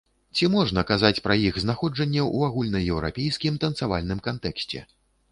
[0.37, 4.79] Ці можна казаць пра іх знаходжанне ў агульнаеўрапейскім танцавальным кантэксце?